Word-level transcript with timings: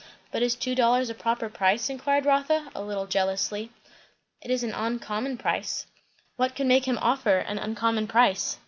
"But 0.31 0.41
is 0.41 0.55
two 0.55 0.73
dollars 0.73 1.11
a 1.11 1.13
proper 1.13 1.47
price?" 1.47 1.87
inquired 1.87 2.25
Rotha 2.25 2.71
a 2.73 2.81
little 2.81 3.05
jealously. 3.05 3.69
"It 4.41 4.49
is 4.49 4.63
an 4.63 4.73
uncommon 4.73 5.37
price." 5.37 5.85
"What 6.37 6.55
could 6.55 6.65
make 6.65 6.85
him 6.85 6.97
offer 6.99 7.37
an 7.37 7.59
uncommon 7.59 8.07
price?" 8.07 8.57